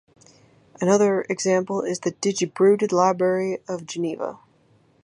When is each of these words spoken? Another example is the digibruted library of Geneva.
Another 0.81 1.21
example 1.29 1.83
is 1.83 1.99
the 1.99 2.13
digibruted 2.13 2.91
library 2.91 3.59
of 3.67 3.85
Geneva. 3.85 4.39